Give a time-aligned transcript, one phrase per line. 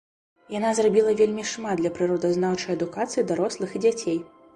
[0.51, 4.17] Яна зрабіла вельмі шмат для прыродазнаўчай адукацыі дарослых і дзяцей.